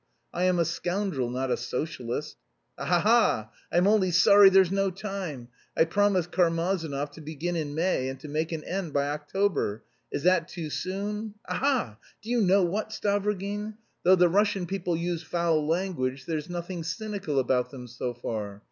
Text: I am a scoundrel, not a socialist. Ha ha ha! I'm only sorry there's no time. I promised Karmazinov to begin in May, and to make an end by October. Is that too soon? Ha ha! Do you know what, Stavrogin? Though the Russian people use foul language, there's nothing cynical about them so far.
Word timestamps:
I 0.33 0.45
am 0.45 0.57
a 0.57 0.65
scoundrel, 0.65 1.29
not 1.29 1.51
a 1.51 1.55
socialist. 1.57 2.35
Ha 2.75 2.83
ha 2.85 2.99
ha! 3.01 3.51
I'm 3.71 3.85
only 3.85 4.09
sorry 4.09 4.49
there's 4.49 4.71
no 4.71 4.89
time. 4.89 5.49
I 5.77 5.83
promised 5.85 6.31
Karmazinov 6.31 7.11
to 7.11 7.21
begin 7.21 7.55
in 7.55 7.75
May, 7.75 8.09
and 8.09 8.19
to 8.21 8.27
make 8.27 8.51
an 8.51 8.63
end 8.63 8.93
by 8.93 9.09
October. 9.09 9.83
Is 10.11 10.23
that 10.23 10.47
too 10.47 10.71
soon? 10.71 11.35
Ha 11.47 11.53
ha! 11.53 11.97
Do 12.23 12.31
you 12.31 12.41
know 12.41 12.63
what, 12.63 12.89
Stavrogin? 12.89 13.75
Though 14.01 14.15
the 14.15 14.27
Russian 14.27 14.65
people 14.65 14.97
use 14.97 15.21
foul 15.21 15.67
language, 15.67 16.25
there's 16.25 16.49
nothing 16.49 16.83
cynical 16.83 17.37
about 17.37 17.69
them 17.69 17.85
so 17.87 18.15
far. 18.15 18.59